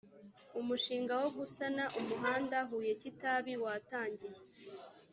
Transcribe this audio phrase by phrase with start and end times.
[0.59, 4.39] umushinga wo gusana umuhanda huye, kitabi watangiye.